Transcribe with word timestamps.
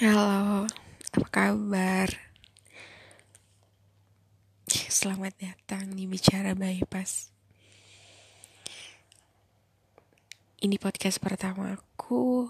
Halo, 0.00 0.64
apa 1.12 1.28
kabar? 1.28 2.08
Selamat 4.88 5.36
datang 5.36 5.92
di 5.92 6.08
Bicara 6.08 6.56
Bypass. 6.56 7.28
Ini 10.64 10.80
podcast 10.80 11.20
pertama 11.20 11.76
aku. 11.76 12.48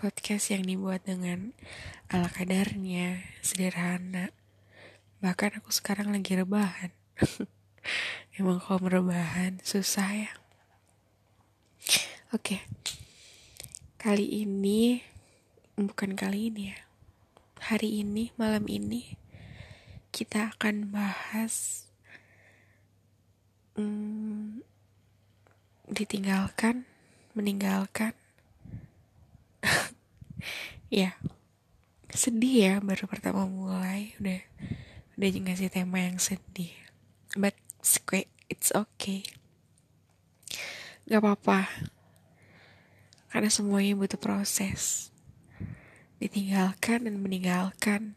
Podcast 0.00 0.48
yang 0.48 0.64
dibuat 0.64 1.04
dengan 1.04 1.52
ala 2.08 2.32
kadarnya, 2.32 3.20
sederhana. 3.44 4.32
Bahkan 5.20 5.60
aku 5.60 5.76
sekarang 5.76 6.08
lagi 6.08 6.40
rebahan. 6.40 6.88
Emang 8.40 8.64
kalau 8.64 8.88
merebahan 8.88 9.60
susah 9.60 10.08
ya. 10.24 10.32
Oke. 12.32 12.64
Kali 14.02 14.42
ini 14.42 14.98
bukan 15.78 16.18
kali 16.18 16.50
ini 16.50 16.74
ya. 16.74 16.78
Hari 17.70 18.02
ini, 18.02 18.34
malam 18.34 18.66
ini 18.66 19.14
kita 20.10 20.50
akan 20.50 20.90
bahas 20.90 21.86
hmm, 23.78 24.66
ditinggalkan, 25.86 26.82
meninggalkan. 27.38 28.10
ya, 30.90 31.14
sedih 32.10 32.54
ya 32.58 32.74
baru 32.82 33.06
pertama 33.06 33.46
mulai 33.46 34.18
udah 34.18 34.42
udah 35.14 35.28
ngasih 35.46 35.70
tema 35.70 36.02
yang 36.02 36.18
sedih. 36.18 36.74
But 37.38 37.54
it's 38.50 38.74
okay. 38.74 39.22
Gak 41.06 41.22
apa-apa 41.22 41.70
karena 43.32 43.48
semuanya 43.48 43.96
butuh 43.96 44.20
proses. 44.20 45.08
Ditinggalkan 46.20 47.08
dan 47.08 47.16
meninggalkan. 47.16 48.12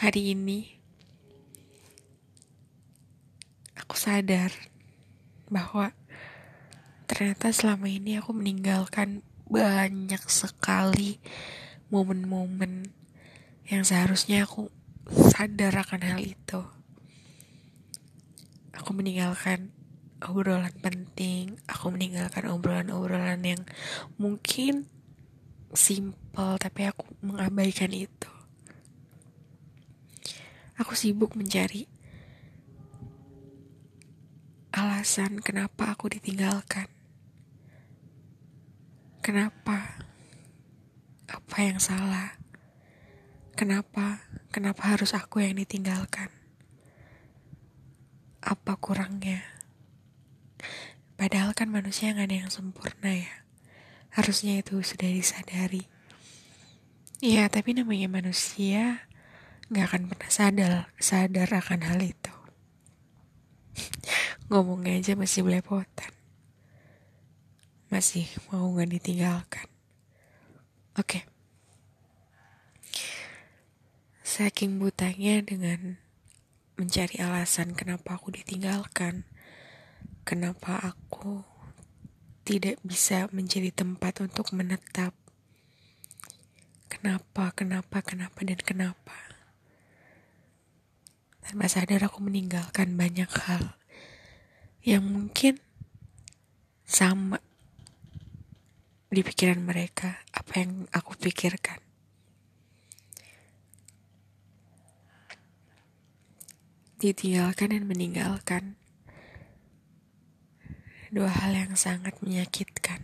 Hari 0.00 0.32
ini, 0.32 0.80
aku 3.76 4.00
sadar 4.00 4.48
bahwa 5.52 5.92
ternyata 7.04 7.52
selama 7.52 7.84
ini 7.84 8.16
aku 8.16 8.32
meninggalkan 8.32 9.20
banyak 9.44 10.24
sekali 10.24 11.20
momen-momen 11.92 12.88
yang 13.68 13.84
seharusnya 13.84 14.48
aku 14.48 14.72
sadar 15.36 15.84
akan 15.84 16.00
hal 16.00 16.20
itu. 16.24 16.64
Aku 18.72 18.96
meninggalkan 18.96 19.68
obrolan 20.20 20.72
penting, 20.84 21.56
aku 21.64 21.92
meninggalkan 21.92 22.48
obrolan-obrolan 22.52 23.40
yang 23.40 23.62
mungkin 24.20 24.84
simple 25.72 26.58
tapi 26.60 26.90
aku 26.90 27.06
mengabaikan 27.24 27.94
itu. 27.94 28.32
Aku 30.80 30.96
sibuk 30.96 31.36
mencari 31.36 31.84
alasan 34.72 35.40
kenapa 35.44 35.92
aku 35.92 36.08
ditinggalkan. 36.08 36.88
Kenapa? 39.20 40.00
Apa 41.28 41.56
yang 41.60 41.76
salah? 41.76 42.40
Kenapa? 43.52 44.24
Kenapa 44.48 44.96
harus 44.96 45.12
aku 45.12 45.44
yang 45.44 45.60
ditinggalkan? 45.60 46.32
Apa 48.40 48.80
kurangnya? 48.80 49.59
Padahal 51.20 51.52
kan 51.52 51.68
manusia 51.68 52.16
nggak 52.16 52.28
ada 52.32 52.36
yang 52.46 52.52
sempurna 52.52 53.12
ya. 53.12 53.34
Harusnya 54.16 54.58
itu 54.58 54.80
sudah 54.80 55.06
disadari. 55.06 55.84
Iya, 57.20 57.52
tapi 57.52 57.76
namanya 57.76 58.08
manusia 58.08 59.04
nggak 59.68 59.86
akan 59.86 60.02
pernah 60.10 60.30
sadar 60.32 60.74
sadar 60.96 61.48
akan 61.52 61.80
hal 61.84 62.00
itu. 62.00 62.34
Ngomongnya 64.48 64.98
aja 64.98 65.12
masih 65.14 65.44
belepotan. 65.46 66.10
Masih 67.92 68.26
mau 68.48 68.66
nggak 68.72 68.90
ditinggalkan. 68.98 69.68
Oke. 70.96 71.22
Okay. 71.22 71.22
Saking 74.26 74.80
butanya 74.80 75.42
dengan 75.44 76.00
mencari 76.80 77.20
alasan 77.20 77.76
kenapa 77.76 78.16
aku 78.16 78.32
ditinggalkan 78.32 79.28
kenapa 80.24 80.80
aku 80.80 81.44
tidak 82.50 82.82
bisa 82.82 83.30
menjadi 83.30 83.70
tempat 83.70 84.18
untuk 84.26 84.50
menetap. 84.50 85.14
Kenapa, 86.90 87.54
kenapa, 87.54 88.02
kenapa, 88.02 88.42
dan 88.42 88.58
kenapa. 88.58 89.14
Tanpa 91.46 91.70
sadar 91.70 92.10
aku 92.10 92.18
meninggalkan 92.26 92.98
banyak 92.98 93.30
hal 93.46 93.78
yang 94.82 95.06
mungkin 95.06 95.62
sama 96.82 97.38
di 99.14 99.22
pikiran 99.22 99.62
mereka 99.62 100.26
apa 100.34 100.52
yang 100.58 100.90
aku 100.90 101.14
pikirkan. 101.22 101.78
Ditinggalkan 106.98 107.78
dan 107.78 107.86
meninggalkan 107.86 108.79
dua 111.10 111.26
hal 111.26 111.52
yang 111.54 111.74
sangat 111.74 112.14
menyakitkan. 112.22 113.02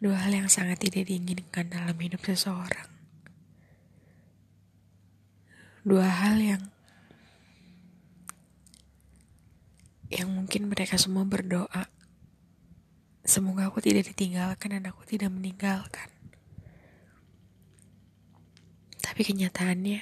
Dua 0.00 0.16
hal 0.16 0.32
yang 0.32 0.48
sangat 0.48 0.80
tidak 0.80 1.08
diinginkan 1.08 1.68
dalam 1.68 1.96
hidup 1.96 2.20
seseorang. 2.24 2.88
Dua 5.84 6.08
hal 6.08 6.40
yang 6.40 6.62
yang 10.08 10.32
mungkin 10.32 10.72
mereka 10.72 10.96
semua 10.96 11.28
berdoa 11.28 11.88
semoga 13.24 13.68
aku 13.68 13.80
tidak 13.80 14.08
ditinggalkan 14.12 14.76
dan 14.76 14.84
aku 14.88 15.04
tidak 15.08 15.32
meninggalkan. 15.32 16.08
Tapi 19.00 19.20
kenyataannya 19.24 20.00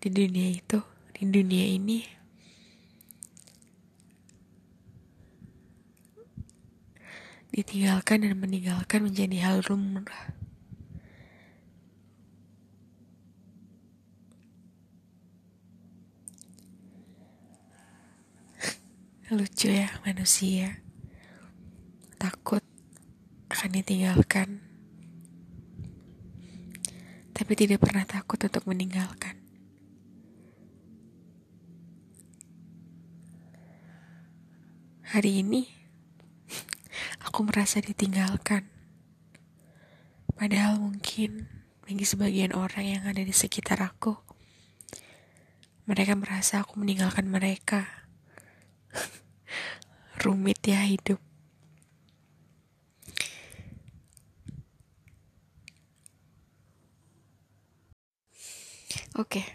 di 0.00 0.08
dunia 0.08 0.48
itu, 0.52 0.80
di 1.12 1.22
dunia 1.28 1.64
ini 1.64 2.15
ditinggalkan 7.56 8.20
dan 8.20 8.36
meninggalkan 8.36 9.08
menjadi 9.08 9.48
hal 9.48 9.64
lumrah. 9.64 10.36
Lucu 19.32 19.72
ya 19.72 19.88
manusia. 20.04 20.84
Takut 22.20 22.60
akan 23.48 23.70
ditinggalkan. 23.72 24.60
Tapi 27.32 27.52
tidak 27.56 27.80
pernah 27.80 28.04
takut 28.04 28.36
untuk 28.36 28.68
meninggalkan. 28.68 29.40
Hari 35.08 35.40
ini 35.40 35.85
aku 37.36 37.52
merasa 37.52 37.84
ditinggalkan. 37.84 38.64
Padahal 40.40 40.80
mungkin 40.80 41.44
bagi 41.84 42.08
sebagian 42.08 42.56
orang 42.56 42.96
yang 42.96 43.04
ada 43.04 43.20
di 43.20 43.28
sekitar 43.28 43.76
aku, 43.84 44.16
mereka 45.84 46.16
merasa 46.16 46.64
aku 46.64 46.80
meninggalkan 46.80 47.28
mereka. 47.28 48.08
Rumit 50.24 50.64
ya 50.64 50.80
hidup. 50.88 51.20
Oke, 59.12 59.44
okay. 59.44 59.46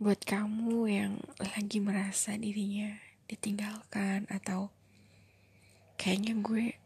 buat 0.00 0.24
kamu 0.24 0.88
yang 0.88 1.20
lagi 1.36 1.84
merasa 1.84 2.32
dirinya 2.32 2.96
ditinggalkan 3.28 4.24
atau 4.32 4.79
kayaknya 6.00 6.32
gue 6.40 6.80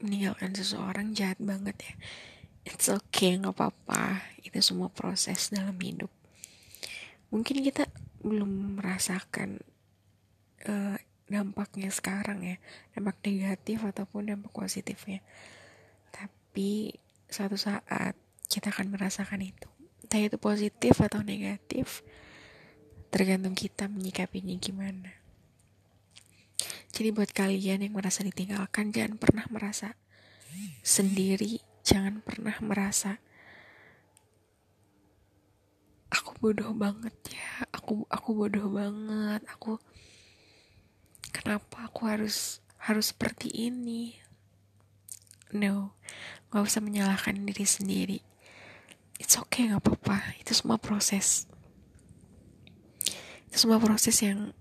meninggalkan 0.00 0.56
seseorang 0.56 1.12
jahat 1.12 1.36
banget 1.36 1.76
ya. 1.76 1.94
It's 2.64 2.88
okay 2.88 3.36
nggak 3.36 3.52
apa-apa. 3.52 4.24
Itu 4.40 4.64
semua 4.64 4.88
proses 4.88 5.52
dalam 5.52 5.76
hidup. 5.76 6.08
Mungkin 7.28 7.60
kita 7.60 7.84
belum 8.24 8.80
merasakan 8.80 9.60
uh, 10.64 10.96
dampaknya 11.28 11.92
sekarang 11.92 12.40
ya. 12.48 12.56
Dampak 12.96 13.20
negatif 13.28 13.84
ataupun 13.84 14.32
dampak 14.32 14.56
positifnya. 14.56 15.20
Tapi 16.08 16.96
suatu 17.28 17.60
saat 17.60 18.16
kita 18.48 18.72
akan 18.72 18.96
merasakan 18.96 19.44
itu. 19.44 19.68
Entah 20.00 20.24
itu 20.24 20.40
positif 20.40 20.96
atau 21.04 21.20
negatif 21.20 22.00
tergantung 23.10 23.54
kita 23.54 23.86
menyikapinya 23.86 24.52
gimana 24.58 25.25
Jadi 26.96 27.12
buat 27.12 27.28
kalian 27.28 27.84
yang 27.84 27.92
merasa 27.92 28.24
ditinggalkan 28.24 28.88
jangan 28.88 29.20
pernah 29.20 29.44
merasa 29.52 29.92
sendiri, 30.80 31.60
jangan 31.84 32.24
pernah 32.24 32.56
merasa 32.64 33.20
aku 36.08 36.32
bodoh 36.40 36.72
banget 36.72 37.12
ya, 37.36 37.68
aku 37.68 38.08
aku 38.08 38.28
bodoh 38.32 38.72
banget, 38.72 39.44
aku 39.44 39.76
kenapa 41.28 41.84
aku 41.92 42.08
harus 42.08 42.64
harus 42.80 43.12
seperti 43.12 43.52
ini? 43.52 44.16
No, 45.52 45.92
gak 46.48 46.64
usah 46.64 46.80
menyalahkan 46.80 47.36
diri 47.44 47.68
sendiri. 47.68 48.18
It's 49.20 49.36
okay, 49.36 49.68
gak 49.68 49.84
apa-apa. 49.84 50.32
Itu 50.40 50.56
semua 50.56 50.80
proses. 50.80 51.44
Itu 53.52 53.56
semua 53.68 53.76
proses 53.76 54.16
yang 54.24 54.56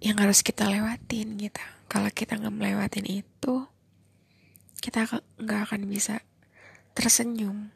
yang 0.00 0.16
harus 0.20 0.44
kita 0.44 0.68
lewatin 0.68 1.40
gitu. 1.40 1.64
Kalau 1.86 2.10
kita 2.10 2.36
nggak 2.36 2.54
melewatin 2.54 3.06
itu 3.06 3.54
kita 4.82 5.08
nggak 5.40 5.60
akan 5.70 5.82
bisa 5.88 6.20
tersenyum. 6.92 7.72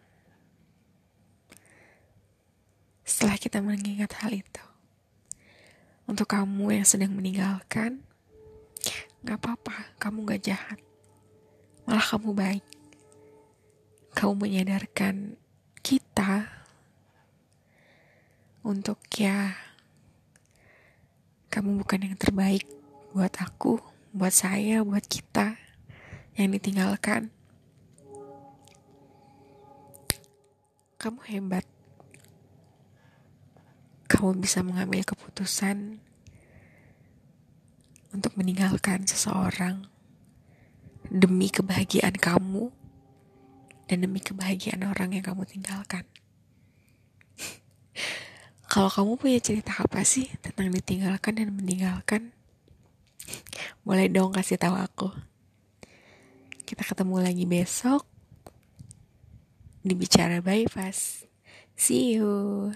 Setelah 3.02 3.36
kita 3.40 3.58
mengingat 3.64 4.14
hal 4.22 4.30
itu. 4.30 4.64
Untuk 6.06 6.26
kamu 6.30 6.82
yang 6.82 6.86
sedang 6.86 7.14
meninggalkan 7.14 8.02
nggak 9.20 9.38
apa-apa 9.40 9.94
kamu 9.98 10.26
nggak 10.26 10.42
jahat. 10.44 10.78
Malah 11.86 12.04
kamu 12.04 12.30
baik. 12.36 12.66
Kamu 14.14 14.34
menyadarkan 14.38 15.38
kita 15.80 16.50
untuk 18.60 19.00
ya 19.16 19.69
kamu 21.50 21.82
bukan 21.82 22.06
yang 22.06 22.14
terbaik 22.14 22.62
buat 23.10 23.34
aku, 23.42 23.82
buat 24.14 24.30
saya, 24.30 24.86
buat 24.86 25.02
kita 25.02 25.58
yang 26.38 26.54
ditinggalkan. 26.54 27.34
Kamu 30.94 31.18
hebat. 31.26 31.66
Kamu 34.06 34.38
bisa 34.38 34.62
mengambil 34.62 35.02
keputusan 35.02 35.98
untuk 38.14 38.32
meninggalkan 38.38 39.06
seseorang 39.06 39.90
demi 41.10 41.50
kebahagiaan 41.50 42.14
kamu 42.14 42.70
dan 43.90 44.06
demi 44.06 44.22
kebahagiaan 44.22 44.86
orang 44.86 45.18
yang 45.18 45.26
kamu 45.26 45.42
tinggalkan. 45.50 46.06
Kalau 48.70 48.86
kamu 48.86 49.18
punya 49.18 49.42
cerita 49.42 49.82
apa 49.82 50.06
sih 50.06 50.30
tentang 50.38 50.70
ditinggalkan 50.70 51.42
dan 51.42 51.50
meninggalkan? 51.50 52.30
Boleh 53.82 54.06
dong 54.06 54.30
kasih 54.30 54.62
tahu 54.62 54.78
aku. 54.78 55.10
Kita 56.62 56.86
ketemu 56.86 57.18
lagi 57.18 57.50
besok 57.50 58.06
di 59.82 59.98
Bicara 59.98 60.38
Bypass. 60.38 61.26
See 61.74 62.14
you. 62.14 62.70